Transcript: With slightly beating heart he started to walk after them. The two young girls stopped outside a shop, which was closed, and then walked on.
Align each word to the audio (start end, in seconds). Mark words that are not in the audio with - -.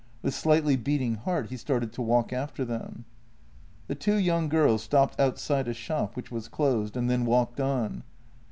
With 0.23 0.33
slightly 0.33 0.77
beating 0.77 1.13
heart 1.17 1.49
he 1.51 1.57
started 1.57 1.93
to 1.93 2.01
walk 2.01 2.33
after 2.33 2.65
them. 2.65 3.05
The 3.85 3.93
two 3.93 4.15
young 4.15 4.49
girls 4.49 4.81
stopped 4.81 5.19
outside 5.19 5.67
a 5.67 5.75
shop, 5.75 6.15
which 6.15 6.31
was 6.31 6.47
closed, 6.47 6.97
and 6.97 7.07
then 7.07 7.23
walked 7.23 7.59
on. 7.59 8.01